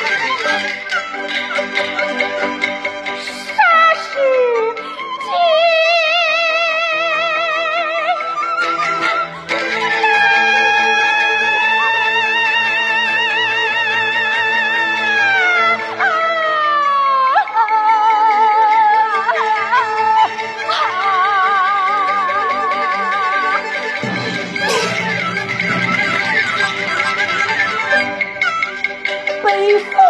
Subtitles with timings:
[0.00, 0.04] 哎
[2.12, 2.17] 呀！
[29.70, 30.07] Oh.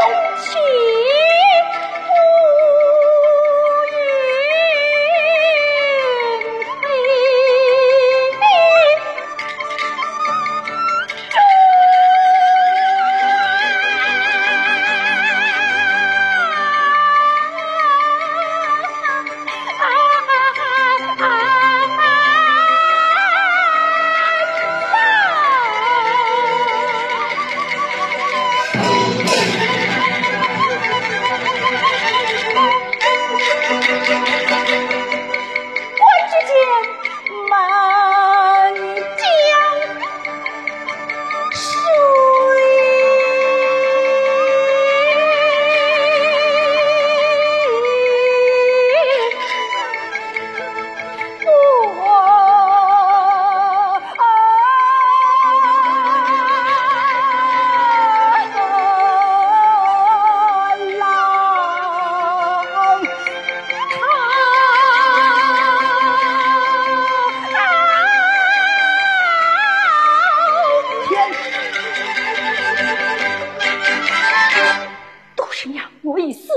[75.60, 76.50] 师娘，我已死。